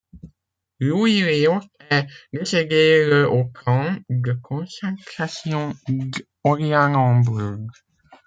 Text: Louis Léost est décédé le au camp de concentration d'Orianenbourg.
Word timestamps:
Louis 0.79 1.21
Léost 1.21 1.69
est 1.91 2.07
décédé 2.33 3.05
le 3.07 3.29
au 3.29 3.45
camp 3.45 3.99
de 4.09 4.33
concentration 4.33 5.75
d'Orianenbourg. 5.87 7.69